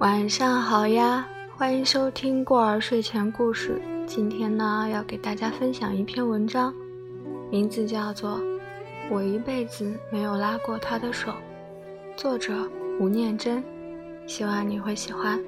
[0.00, 3.80] 晚上好呀，欢迎收听过儿睡前故事。
[4.06, 6.74] 今天呢，要给大家分享一篇文章，
[7.48, 8.38] 名字叫做
[9.08, 11.30] 《我一辈子没有拉过他的手》，
[12.16, 12.68] 作者
[12.98, 13.62] 吴念真。
[14.26, 15.40] 希望你会喜欢。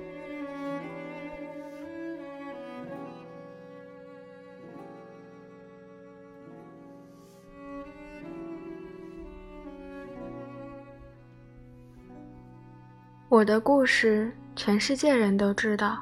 [13.29, 15.98] 我的故事，全世界人都知道。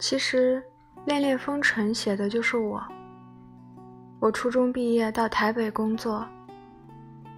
[0.00, 0.60] 其实，
[1.06, 2.82] 《恋恋风尘》写的就是我。
[4.18, 6.26] 我初中毕业到台北工作，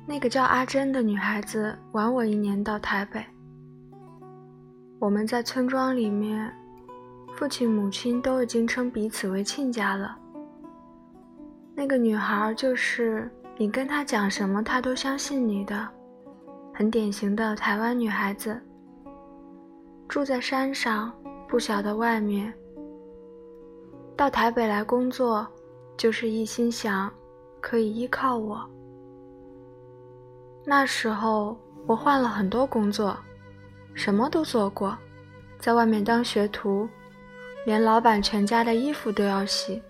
[0.06, 3.23] 那个叫阿珍的女孩子晚我一年到台北。
[4.98, 6.50] 我们在村庄里面，
[7.36, 10.16] 父亲母亲都已经称彼此为亲家了。
[11.75, 15.86] 那个女孩就是你跟她讲什么，她都相信你的，
[16.72, 18.59] 很典型的台湾女孩子。
[20.09, 21.12] 住在山上，
[21.47, 22.53] 不晓得外面。
[24.17, 25.47] 到台北来工作，
[25.98, 27.12] 就是一心想
[27.61, 28.69] 可以依靠我。
[30.65, 31.56] 那时候
[31.87, 33.17] 我换了很多工作，
[33.92, 34.97] 什么都做过，
[35.59, 36.89] 在外面当学徒，
[37.67, 39.81] 连老板全家的衣服都要洗。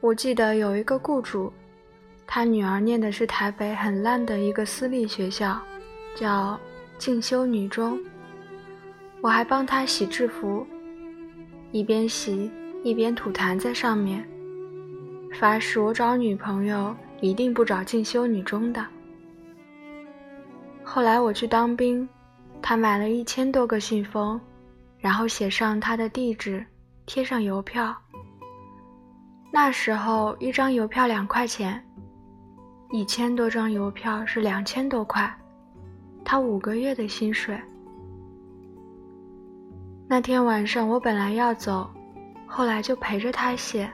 [0.00, 1.50] 我记得有一个雇主，
[2.26, 5.58] 他女儿念的是台北很烂的一个私立学校，
[6.14, 6.60] 叫
[6.98, 7.98] 进修女中。
[9.26, 10.64] 我还帮他洗制服，
[11.72, 12.48] 一边洗
[12.84, 14.24] 一边吐痰在上面，
[15.32, 18.86] 发誓我找女朋友一定不找进修女中的。
[20.84, 22.08] 后来我去当兵，
[22.62, 24.40] 他买了一千多个信封，
[25.00, 26.64] 然后写上他的地址，
[27.04, 27.92] 贴上邮票。
[29.52, 31.84] 那时候一张邮票两块钱，
[32.92, 35.36] 一千多张邮票是两千多块，
[36.24, 37.60] 他五个月的薪水。
[40.08, 41.90] 那天晚上我本来要走，
[42.46, 43.90] 后来就陪着他写。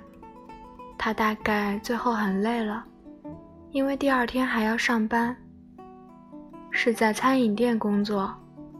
[0.98, 2.84] 他大概最后很累了，
[3.70, 5.34] 因为第二天还要上班。
[6.70, 8.30] 是在餐饮店工作，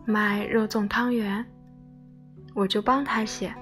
[0.05, 1.45] 卖肉粽汤圆。
[2.55, 3.55] 我就帮他写。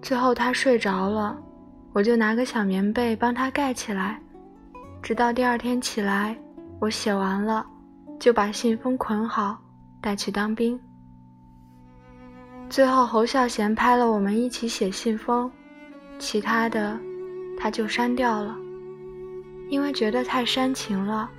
[0.00, 1.38] 最后他睡着了，
[1.92, 4.18] 我就拿个小棉被帮他盖起来，
[5.02, 6.34] 直到第二天起来，
[6.80, 7.66] 我写完了，
[8.18, 9.58] 就把信封捆好，
[10.00, 10.80] 带去当兵。
[12.70, 15.50] 最后，侯孝贤拍了我们一起写信封，
[16.18, 16.98] 其他的
[17.58, 18.54] 他就删掉了，
[19.70, 21.30] 因为觉得太煽情了，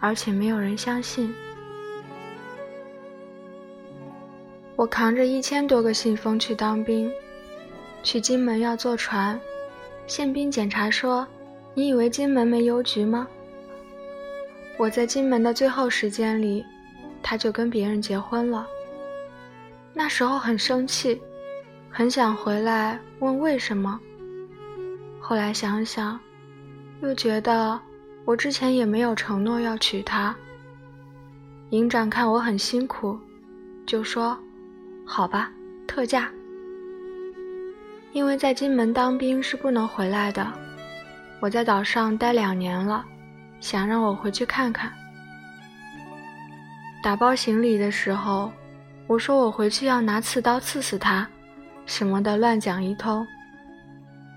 [0.00, 1.32] 而且没有人相信。
[4.76, 7.10] 我扛着一千多个信封去当兵，
[8.02, 9.38] 去金门要坐船，
[10.06, 11.26] 宪兵检查说
[11.74, 13.28] ：“你以为金门没邮局吗？”
[14.78, 16.64] 我在金门的最后时间里，
[17.22, 18.66] 他就跟别人结婚了。
[19.98, 21.18] 那时候很生气，
[21.90, 23.98] 很想回来问为什么。
[25.18, 26.20] 后来想想，
[27.00, 27.80] 又觉得
[28.26, 30.36] 我之前也没有承诺要娶她。
[31.70, 33.18] 营长看我很辛苦，
[33.86, 34.38] 就说
[35.06, 35.50] ：“好吧，
[35.86, 36.30] 特价。”
[38.12, 40.46] 因为在金门当兵是不能回来的，
[41.40, 43.02] 我在岛上待两年了，
[43.60, 44.92] 想让我回去看看。
[47.02, 48.52] 打包行李的时候。
[49.06, 51.26] 我说我回去要拿刺刀刺死他，
[51.86, 53.24] 什么的乱讲一通。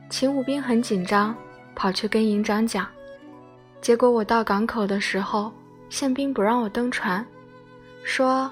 [0.09, 1.35] 秦武兵很紧张，
[1.75, 2.87] 跑去跟营长讲。
[3.81, 5.51] 结果我到港口的时候，
[5.89, 7.25] 宪兵不让我登船，
[8.03, 8.51] 说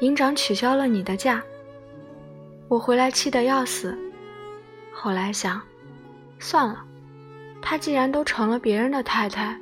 [0.00, 1.42] 营长取消了你的假。
[2.68, 3.96] 我回来气得要死。
[4.92, 5.60] 后来想，
[6.38, 6.82] 算了，
[7.60, 9.58] 他既然都成了别人的太太，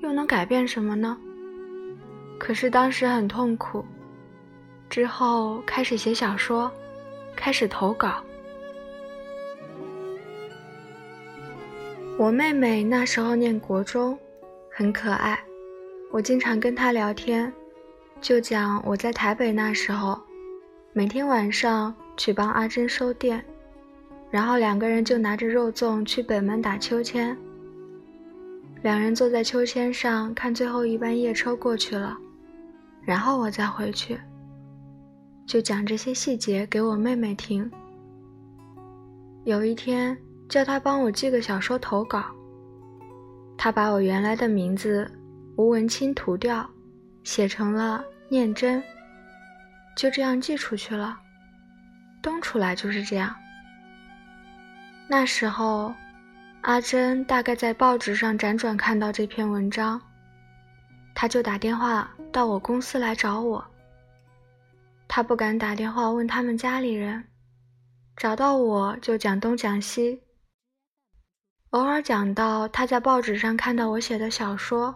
[0.00, 1.16] 又能改变什么呢？
[2.38, 3.84] 可是当时很痛苦。
[4.92, 6.70] 之后开始写小说，
[7.34, 8.22] 开始投稿。
[12.18, 14.18] 我妹妹那时候念国中，
[14.70, 15.42] 很可爱，
[16.10, 17.50] 我经常跟她聊天，
[18.20, 20.20] 就讲我在台北那时候，
[20.92, 23.42] 每天晚上去帮阿珍收店，
[24.30, 27.34] 然后两个人就拿着肉粽去北门打秋千。
[28.82, 32.14] 两人坐在秋千上看最后一班夜车过去了，
[33.06, 34.20] 然后我再回去。
[35.46, 37.70] 就讲这些细节给我妹妹听。
[39.44, 40.16] 有一天
[40.48, 42.24] 叫她帮我寄个小说投稿，
[43.56, 45.10] 她把我原来的名字
[45.56, 46.68] 吴文清涂掉，
[47.24, 48.82] 写成了念真，
[49.96, 51.18] 就这样寄出去了。
[52.22, 53.34] 东出来就是这样。
[55.08, 55.92] 那时候，
[56.62, 60.00] 阿珍大概在报纸上辗转看到这篇文章，
[61.14, 63.62] 她就打电话到我公司来找我。
[65.14, 67.22] 他不敢打电话问他们家里人，
[68.16, 70.22] 找到我就讲东讲西。
[71.68, 74.94] 偶尔讲到他在报纸上看到我写的小说，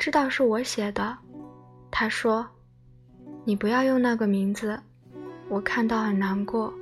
[0.00, 1.16] 知道是我写的，
[1.92, 2.44] 他说
[3.46, 4.76] ：“你不要用那个名字，
[5.48, 6.74] 我看到很难过。”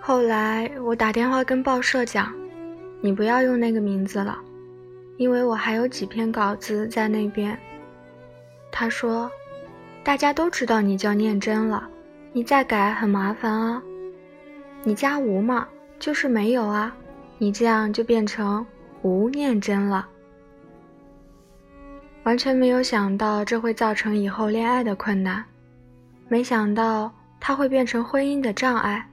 [0.00, 2.32] 后来我打电话跟报社讲
[3.02, 4.38] ：“你不要用那个名字了，
[5.16, 7.58] 因为我还有几篇稿子在那边。”
[8.76, 9.30] 他说
[10.02, 11.88] ：“大家都知道你叫念真了，
[12.32, 13.80] 你再改很麻烦啊。
[14.82, 15.68] 你加无嘛，
[16.00, 16.92] 就是没有啊，
[17.38, 18.66] 你这样就变成
[19.02, 20.08] 吴念真了。
[22.24, 25.44] 完全没有想到这会造成以后恋爱的困难，
[26.26, 29.08] 没想到他会变成婚姻的障碍，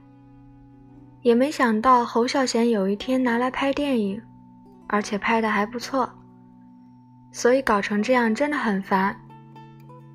[1.20, 4.20] 也没想到侯孝贤有一天拿来拍电影，
[4.88, 6.10] 而且拍的还不错，
[7.30, 9.16] 所以搞成这样真的很烦。”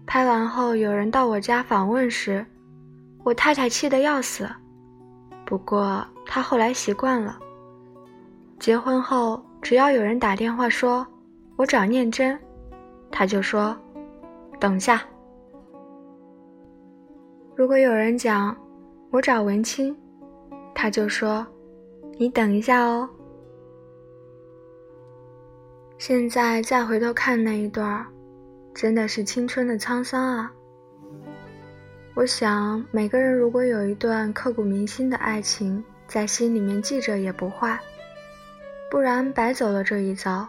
[0.08, 2.44] 拍完后，有人到我家访问时，
[3.26, 4.48] 我太太气得要死。
[5.46, 7.38] 不过她后来习惯了。
[8.58, 11.06] 结婚后，只要有人打电话说
[11.58, 12.40] “我找念真”，
[13.12, 13.78] 她就说
[14.62, 15.04] “等下”。
[17.54, 18.56] 如果有人讲
[19.12, 19.94] “我找文清”，
[20.74, 21.46] 她就说
[22.18, 23.10] “你等一下哦”。
[26.00, 28.06] 现在再回头看那一段儿。
[28.78, 30.52] 真的是青春的沧桑啊！
[32.14, 37.80] 我想，每个人如果有一段刻骨铭心的爱情在心里面记着也不坏，
[38.92, 40.48] 不然白走了这一遭。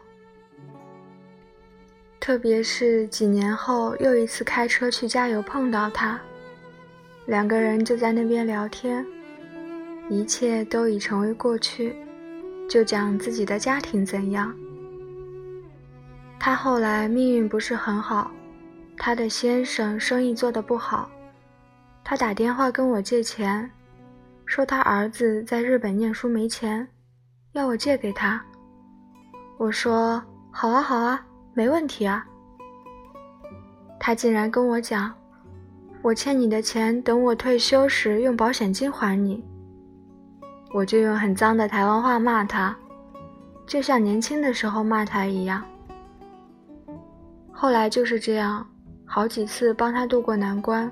[2.21, 6.21] 特别是几年后又一次开车去加油碰到他，
[7.25, 9.07] 两个人就在那边聊天，
[10.11, 11.97] 一切都已成为过去，
[12.69, 14.55] 就讲自己的家庭怎样。
[16.41, 18.31] 他后来命运不是很好，
[18.97, 21.11] 他的先生生意做得不好，
[22.05, 23.71] 他打电话跟我借钱，
[24.47, 26.87] 说他儿子在日本念书没钱，
[27.53, 28.41] 要我借给他。
[29.59, 31.21] 我说好啊好啊，
[31.53, 32.25] 没问题啊。
[33.99, 35.13] 他竟然跟我讲，
[36.01, 39.45] 我欠你的钱，等我退休时用保险金还你。
[40.73, 42.75] 我就用很脏的台湾话骂他，
[43.67, 45.63] 就像年轻的时候骂他一样。
[47.61, 48.65] 后来就是这样，
[49.05, 50.89] 好几次帮他渡过难关。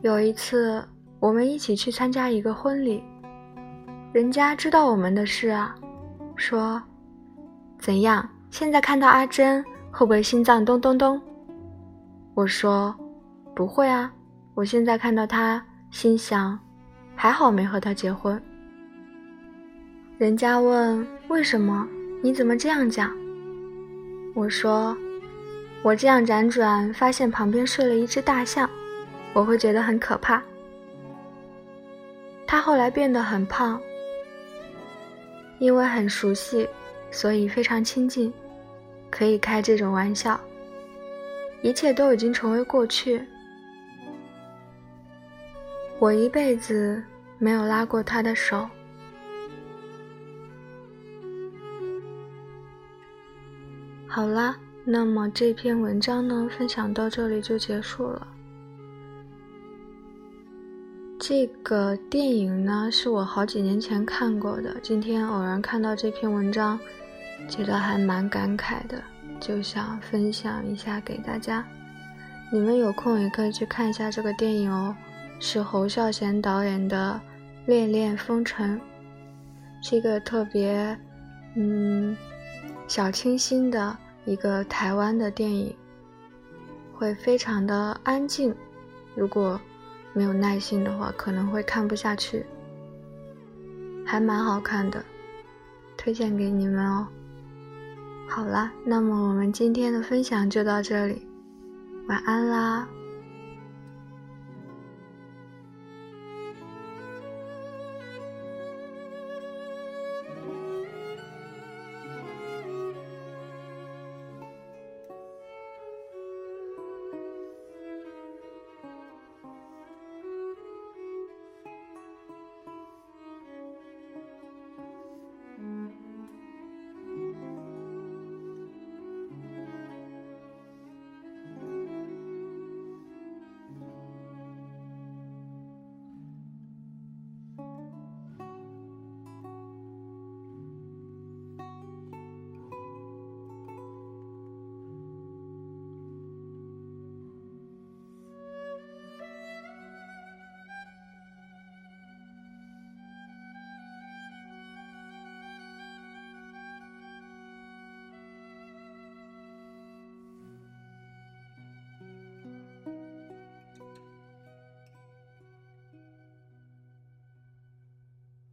[0.00, 0.84] 有一次，
[1.20, 3.00] 我们一起去参加一个婚礼，
[4.12, 5.72] 人家知道我们的事啊，
[6.34, 6.82] 说
[7.78, 8.28] ：“怎样？
[8.50, 11.22] 现在看到阿珍，会不会心脏咚咚咚？”
[12.34, 12.92] 我说
[13.54, 14.12] ：“不会啊，
[14.52, 16.58] 我现在看到她，心想，
[17.14, 18.42] 还好没和他结婚。”
[20.18, 21.86] 人家问：“为什么？
[22.20, 23.08] 你怎么这样讲？”
[24.34, 24.96] 我说
[25.82, 28.68] ：“我这样辗转，发现旁边睡了一只大象，
[29.34, 30.42] 我会觉得很可怕。”
[32.46, 33.80] 他后来变得很胖，
[35.58, 36.68] 因为很熟悉，
[37.10, 38.32] 所以非常亲近，
[39.10, 40.40] 可以开这种玩笑。
[41.60, 43.22] 一切都已经成为过去。
[45.98, 47.02] 我一辈子
[47.38, 48.68] 没有拉过他的手。
[54.14, 54.54] 好啦，
[54.84, 58.28] 那么这篇文章呢，分享到这里就结束了。
[61.18, 66.78] 这个电影呢，是我好几年前看过的，今天偶然看到这篇文章，
[67.48, 69.02] 觉得还蛮感慨的，
[69.40, 71.66] 就想分享一下给大家。
[72.52, 74.94] 你们有空也可以去看一下这个电影哦，
[75.40, 77.18] 是侯孝贤导演的
[77.66, 78.78] 《恋恋风尘》，
[79.88, 80.98] 是一个特别，
[81.56, 82.14] 嗯。
[82.88, 85.74] 小清新的一个台湾的电影，
[86.94, 88.54] 会非常的安静。
[89.14, 89.60] 如果
[90.12, 92.46] 没有耐心的话，可能会看不下去。
[94.04, 95.04] 还蛮好看的，
[95.96, 97.06] 推荐给你们哦。
[98.28, 101.26] 好啦，那么我们今天的分享就到这里，
[102.08, 102.88] 晚安啦。